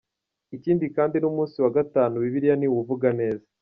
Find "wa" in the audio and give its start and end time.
1.63-1.71